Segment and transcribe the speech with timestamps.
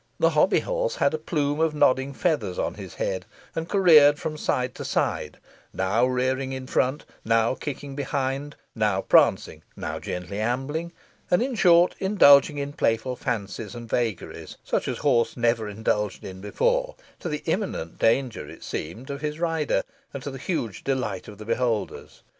[0.19, 4.35] The hobby horse had a plume of nodding feathers on his head, and careered from
[4.35, 5.37] side to side,
[5.73, 10.91] now rearing in front, now kicking behind, now prancing, now gently ambling,
[11.29, 16.41] and in short indulging in playful fancies and vagaries, such as horse never indulged in
[16.41, 19.83] before, to the imminent danger, it seemed, of his rider,
[20.15, 22.23] and to the huge delight of the beholders.